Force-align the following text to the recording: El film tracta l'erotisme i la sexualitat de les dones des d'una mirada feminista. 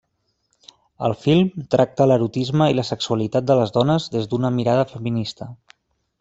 El 1.07 1.13
film 1.25 1.51
tracta 1.75 2.07
l'erotisme 2.11 2.71
i 2.73 2.77
la 2.79 2.87
sexualitat 2.89 3.49
de 3.51 3.59
les 3.61 3.75
dones 3.77 4.09
des 4.17 4.27
d'una 4.33 4.53
mirada 4.59 4.89
feminista. 4.97 5.53